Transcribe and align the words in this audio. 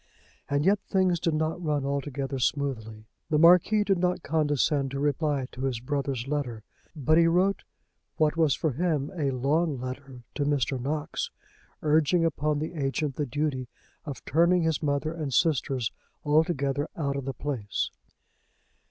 And 0.49 0.65
yet 0.65 0.79
things 0.79 1.19
did 1.19 1.35
not 1.35 1.63
run 1.63 1.85
altogether 1.85 2.39
smoothly. 2.39 3.05
The 3.29 3.37
Marquis 3.37 3.83
did 3.83 3.99
not 3.99 4.23
condescend 4.23 4.89
to 4.89 4.99
reply 4.99 5.45
to 5.51 5.65
his 5.65 5.79
brother's 5.79 6.27
letter; 6.27 6.63
but 6.95 7.19
he 7.19 7.27
wrote 7.27 7.61
what 8.17 8.35
was 8.35 8.55
for 8.55 8.71
him 8.71 9.11
a 9.15 9.29
long 9.29 9.79
letter 9.79 10.23
to 10.33 10.43
Mr. 10.43 10.81
Knox, 10.81 11.29
urging 11.83 12.25
upon 12.25 12.57
the 12.57 12.73
agent 12.73 13.15
the 13.15 13.27
duty 13.27 13.69
of 14.03 14.25
turning 14.25 14.63
his 14.63 14.81
mother 14.81 15.13
and 15.13 15.35
sisters 15.35 15.91
altogether 16.25 16.89
out 16.97 17.15
of 17.15 17.25
the 17.25 17.33
place. 17.35 17.91